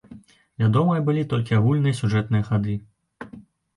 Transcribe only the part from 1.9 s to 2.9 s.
сюжэтныя хады.